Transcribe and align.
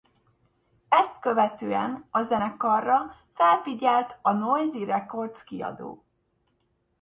Ezt 0.89 1.19
követően 1.19 2.07
a 2.11 2.21
zenekarra 2.21 3.15
felfigyelt 3.33 4.17
a 4.21 4.31
Noise 4.31 4.85
Records 4.85 5.43
kiadó. 5.43 6.03